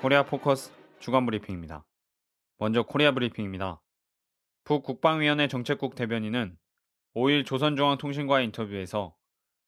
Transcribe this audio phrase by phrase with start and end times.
[0.00, 0.70] 코리아 포커스
[1.00, 1.84] 주간 브리핑입니다.
[2.58, 3.82] 먼저 코리아 브리핑입니다.
[4.62, 6.56] 북국방위원회 정책국 대변인은
[7.16, 9.16] 5일 조선중앙통신과의 인터뷰에서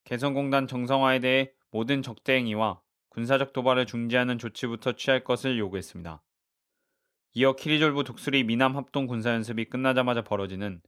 [0.05, 6.23] 개성공단 정상화에 대해 모든 적대 행위와 군사적 도발을 중지하는 조치부터 취할 것을 요구했습니다.
[7.33, 10.81] 이어 키리졸브 독수리 미남 합동 군사연습이 끝나자마자 벌어지는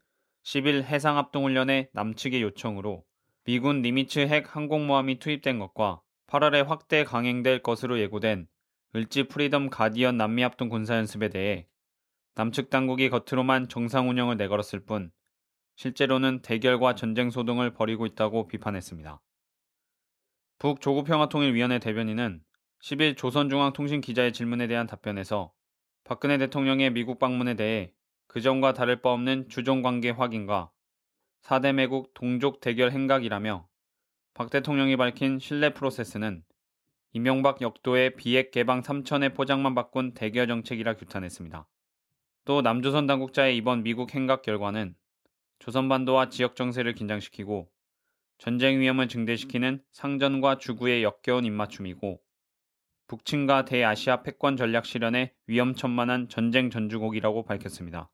[0.45, 3.05] 10일 해상합동훈련에 남측의 요청으로
[3.43, 8.47] 미군 니미츠 핵 항공모함이 투입된 것과 8월에 확대 강행될 것으로 예고된
[8.95, 11.67] 을지 프리덤 가디언 남미 합동 군사연습에 대해
[12.35, 15.11] 남측 당국이 겉으로만 정상 운영을 내걸었을 뿐
[15.77, 19.23] 실제로는 대결과 전쟁 소동을 벌이고 있다고 비판했습니다.
[20.59, 22.43] 북조국평화통일위원회 대변인은
[22.83, 25.53] 10일 조선중앙통신 기자의 질문에 대한 답변에서
[26.05, 27.95] 박근혜 대통령의 미국 방문에 대해
[28.27, 30.71] 그전과 다를 바 없는 주종관계 확인과
[31.43, 33.67] 4대 매국 동족 대결 행각이라며
[34.35, 36.45] 박 대통령이 밝힌 신뢰 프로세스는
[37.15, 41.69] 이명박 역도의 비핵 개방 3천의 포장만 바꾼 대결 정책이라 규탄했습니다.
[42.45, 44.95] 또 남조선 당국자의 이번 미국 행각 결과는
[45.59, 47.71] 조선반도와 지역 정세를 긴장시키고
[48.39, 52.21] 전쟁 위험을 증대시키는 상전과 주구의 역겨운 입맞춤이고
[53.07, 58.11] 북침과 대아시아 패권 전략 실현의 위험천만한 전쟁 전주곡이라고 밝혔습니다.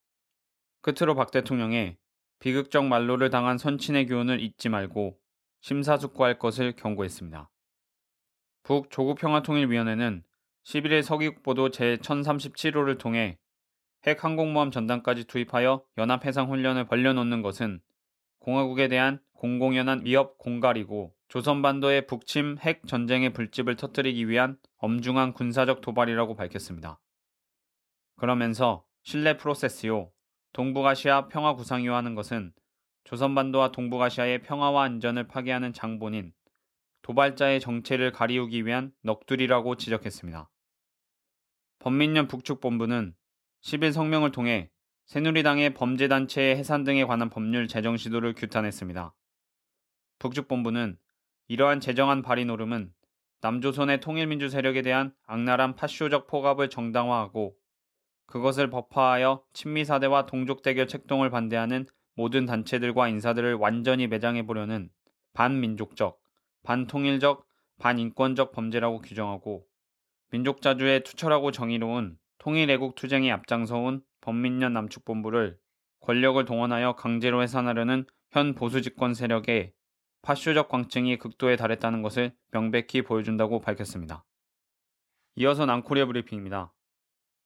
[0.81, 1.97] 끝으로 박 대통령의
[2.41, 5.19] 비극적 말로를 당한 선친의 교훈을 잊지 말고
[5.61, 7.49] 심사숙고할 것을 경고했습니다.
[8.69, 10.23] 북조국평화통일위원회는
[10.65, 13.39] 11일 서귀국보도 제1037호를 통해
[14.07, 17.81] 핵 항공모함 전단까지 투입하여 연합해상훈련을 벌려놓는 것은
[18.41, 26.37] 공화국에 대한 공공연한 위협 공갈이고 조선반도의 북침 핵 전쟁의 불집을 터뜨리기 위한 엄중한 군사적 도발이라고
[26.37, 27.01] 밝혔습니다.
[28.17, 30.11] 그러면서 신뢰 프로세스요
[30.53, 32.53] 동북아시아 평화 구상이요 하는 것은
[33.05, 36.35] 조선반도와 동북아시아의 평화와 안전을 파괴하는 장본인
[37.03, 40.51] 도발자의 정체를 가리우기 위한 넋두리라고 지적했습니다.
[41.79, 43.15] 범민련 북측본부는
[43.63, 44.71] 10일 성명을 통해
[45.07, 49.15] 새누리당의 범죄단체의 해산 등에 관한 법률 제정 시도를 규탄했습니다.
[50.19, 50.99] 북측본부는
[51.47, 52.93] 이러한 제정안 발의 노름은
[53.41, 57.57] 남조선의 통일민주 세력에 대한 악랄한 파쇼적 포갑을 정당화하고
[58.27, 64.91] 그것을 법화하여 친미사대와 동족대결 책동을 반대하는 모든 단체들과 인사들을 완전히 매장해 보려는
[65.33, 66.21] 반민족적,
[66.63, 67.47] 반통일적,
[67.79, 69.67] 반인권적 범죄라고 규정하고
[70.31, 75.59] 민족 자주의 투철하고 정의로운 통일애국 투쟁에 앞장서온 범민련 남측본부를
[76.01, 79.73] 권력을 동원하여 강제로 해산하려는 현 보수 집권 세력의
[80.23, 84.25] 파쇼적 광증이 극도에 달했다는 것을 명백히 보여준다고 밝혔습니다.
[85.37, 86.73] 이어서 남코리아 브리핑입니다.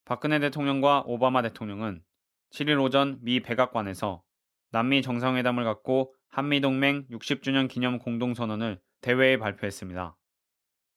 [0.04, 2.02] 박근혜 대통령과 오바마 대통령은
[2.50, 4.22] 7일 오전 미 백악관에서
[4.70, 10.16] 남미 정상회담을 갖고 한미동맹 60주년 기념 공동선언을 대회에 발표했습니다.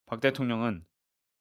[0.05, 0.85] 박 대통령은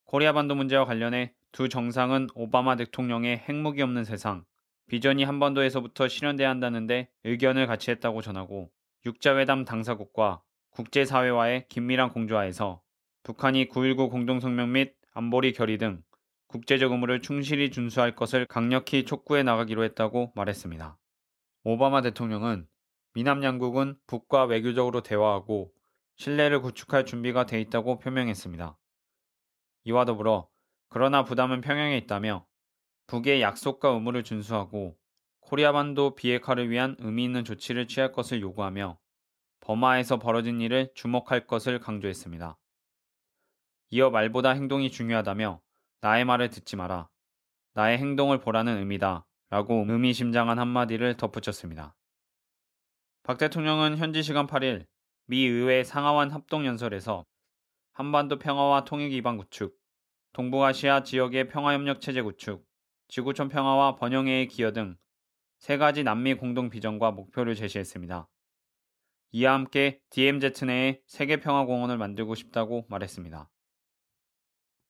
[0.07, 4.45] 코리아 반도 문제와 관련해 두 정상은 오바마 대통령의 핵무기 없는 세상,
[4.89, 8.71] 비전이 한반도에서부터 실현돼야 한다는데 의견을 같이 했다고 전하고
[9.05, 12.81] 육자회담 당사국과 국제사회와의 긴밀한 공조하에서
[13.25, 16.03] 북한이 9.19 공동성명 및 안보리 결의 등
[16.49, 20.97] 국제적 의무를 충실히 준수할 것을 강력히 촉구해 나가기로 했다고 말했습니다.
[21.65, 22.67] 오바마 대통령은
[23.13, 25.74] 미남 양국은 북과 외교적으로 대화하고
[26.17, 28.79] 신뢰를 구축할 준비가 돼 있다고 표명했습니다.
[29.85, 30.49] 이와 더불어
[30.89, 32.47] 그러나 부담은 평양에 있다며
[33.07, 34.97] 북의 약속과 의무를 준수하고
[35.41, 38.99] 코리아 반도 비핵화를 위한 의미 있는 조치를 취할 것을 요구하며
[39.61, 42.59] 버마에서 벌어진 일을 주목할 것을 강조했습니다.
[43.91, 45.61] 이어 말보다 행동이 중요하다며
[46.01, 47.09] 나의 말을 듣지 마라.
[47.75, 49.27] 나의 행동을 보라는 의미다.
[49.51, 51.95] 라고 의미심장한 한마디를 덧붙였습니다.
[53.23, 54.87] 박 대통령은 현지 시간 8일
[55.26, 57.24] 미 의회 상하원 합동연설에서
[57.92, 59.76] 한반도 평화와 통일 기반 구축,
[60.32, 62.66] 동북아시아 지역의 평화협력 체제 구축,
[63.09, 64.97] 지구촌 평화와 번영회의 기여 등
[65.65, 68.28] 세 가지 남미 공동 비전과 목표를 제시했습니다.
[69.32, 73.50] 이와 함께 DMZ 내에 세계평화공원을 만들고 싶다고 말했습니다.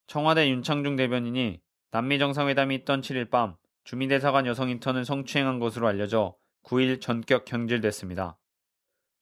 [0.08, 1.60] 청와대 윤창중 대변인이
[1.92, 8.36] 남미 정상회담이 있던 7일 밤 주미대사관 여성 인턴을 성추행한 것으로 알려져 9일 전격 경질됐습니다.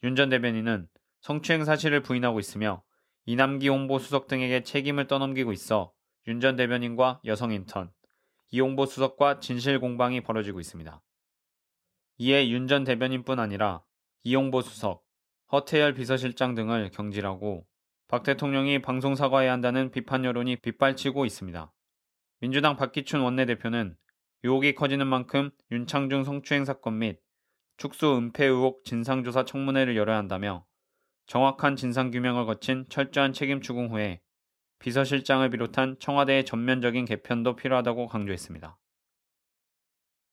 [0.04, 0.88] 윤 전 대변인은
[1.22, 2.82] 성추행 사실을 부인하고 있으며
[3.26, 5.92] 이남기 홍보수석 등에게 책임을 떠넘기고 있어
[6.28, 7.90] 윤 전 대변인과 여성 인턴,
[8.50, 11.02] 이홍보 수석과 진실 공방이 벌어지고 있습니다.
[12.18, 13.82] 이에 윤 전 대변인뿐 아니라
[14.22, 15.04] 이홍보 수석,
[15.50, 17.66] 허태열 비서실장 등을 경질하고
[18.08, 21.72] 박 대통령이 방송 사과해야 한다는 비판 여론이 빗발치고 있습니다.
[22.40, 23.96] 민주당 박기춘 원내대표는
[24.44, 27.20] 유혹이 커지는 만큼 윤창중 성추행 사건 및
[27.76, 30.64] 축소 은폐 의혹 진상조사 청문회를 열어야 한다며
[31.26, 34.20] 정확한 진상규명을 거친 철저한 책임 추궁 후에
[34.78, 38.76] 비서실장을 비롯한 청와대의 전면적인 개편도 필요하다고 강조했습니다.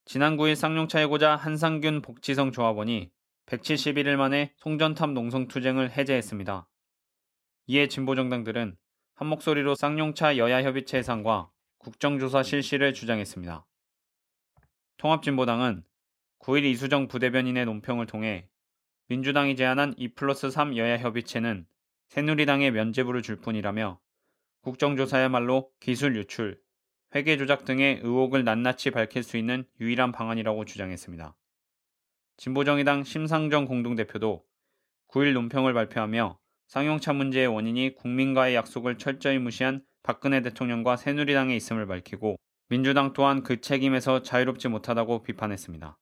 [0.06, 3.12] 지난 9일 쌍용차 해고자 한상균 복지성 조합원이
[3.46, 6.68] 171일 만에 송전탑 농성투쟁을 해제했습니다.
[7.68, 8.76] 이에 진보정당들은
[9.16, 13.66] 한 목소리로 쌍용차 여야협의체 해상과 국정조사 실시를 주장했습니다.
[14.98, 15.84] 통합진보당은
[16.40, 18.50] 9일 이수정 부대변인의 논평을 통해
[19.10, 21.66] 민주당이 제안한 2 플러스 3 여야 협의체는
[22.10, 24.00] 새누리당에 면죄부를 줄 뿐이라며
[24.62, 26.62] 국정조사야말로 기술 유출,
[27.16, 31.36] 회계 조작 등의 의혹을 낱낱이 밝힐 수 있는 유일한 방안이라고 주장했습니다.
[32.38, 34.44] 진보정의당 심상정 공동대표도
[35.08, 42.36] 9일 논평을 발표하며 쌍용차 문제의 원인이 국민과의 약속을 철저히 무시한 박근혜 대통령과 새누리당에 있음을 밝히고
[42.68, 45.98] 민주당 또한 그 책임에서 자유롭지 못하다고 비판했습니다.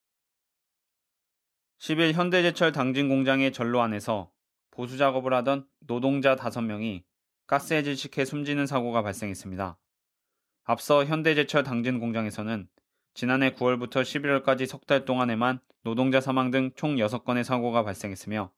[1.79, 4.31] 10일 현대제철 당진 공장의 전로 안에서
[4.71, 7.03] 보수 작업을 하던 노동자 5명이
[7.45, 9.77] 가스에 질식해 숨지는 사고가 발생했습니다.
[10.63, 12.67] 앞서 현대제철 당진 공장에서는
[13.13, 18.51] 지난해 9월부터 11월까지 석 달 동안에만 노동자 사망 등 총 6건의 사고가 발생했으며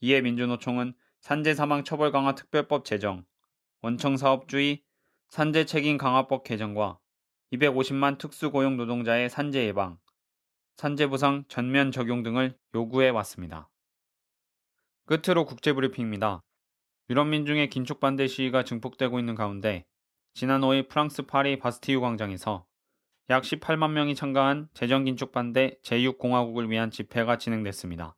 [0.00, 3.24] 이에 민주노총은 산재 사망 처벌 강화 특별법 제정,
[3.82, 4.82] 원청 사업주의
[5.28, 6.98] 산재 책임 강화법 개정과
[7.52, 9.98] 250만 특수고용 노동자의 산재 예방,
[10.80, 13.68] 산재 보상 전면 적용 등을 요구해 왔습니다.
[15.04, 16.42] 끝으로 국제브리핑입니다.
[17.10, 19.84] 유럽 민중의 긴축 반대 시위가 증폭되고 있는 가운데
[20.32, 22.64] 지난 5일 프랑스 파리 바스티유 광장에서
[23.28, 28.16] 약 18만 명이 참가한 재정 긴축 반대 제6공화국을 위한 집회가 진행됐습니다.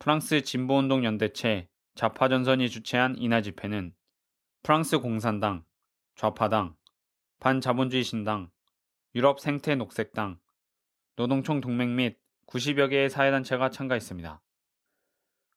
[0.00, 3.94] 프랑스 진보운동 연대체 좌파전선이 주최한 이날 집회는
[4.64, 5.64] 프랑스 공산당,
[6.16, 6.74] 좌파당,
[7.38, 8.50] 반자본주의 신당,
[9.14, 10.40] 유럽 생태 녹색당,
[11.16, 14.42] 노동총 동맹 및 90여 개의 사회단체가 참가했습니다.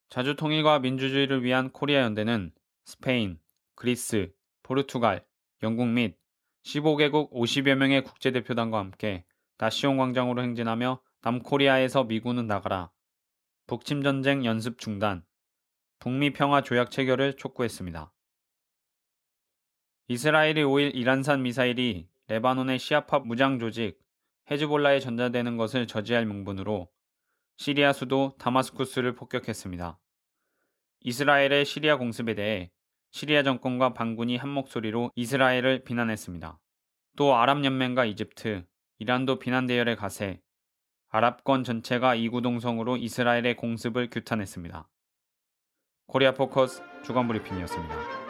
[0.10, 2.52] 자주 통일과 민주주의를 위한 코리아 연대는
[2.86, 3.40] 스페인,
[3.76, 4.34] 그리스,
[4.64, 5.26] 포르투갈,
[5.64, 6.18] 영국 및
[6.64, 9.26] 15개국 50여 명의 국제대표단과 함께
[9.58, 12.92] 나시온 광장으로 행진하며 남코리아에서 미군은 나가라,
[13.66, 15.26] 북침전쟁 연습 중단,
[16.00, 18.14] 북미 평화 조약 체결을 촉구했습니다.
[20.10, 24.00] 이스라엘이 5일 이란산 미사일이 레바논의 시아파 무장 조직
[24.50, 26.90] 헤즈볼라에 전달되는 것을 저지할 명분으로
[27.58, 30.00] 시리아 수도 다마스쿠스를 폭격했습니다.
[31.02, 32.72] 이스라엘의 시리아 공습에 대해
[33.12, 36.60] 시리아 정권과 반군이 한 목소리로 이스라엘을 비난했습니다.
[37.18, 38.66] 또 아랍연맹과 이집트,
[39.00, 40.40] 이란도 비난 대열에 가세,
[41.10, 44.88] 아랍권 전체가 이구동성으로 이스라엘의 공습을 규탄했습니다.
[46.08, 48.27] 코리아 포커스 주간 브리핑이었습니다.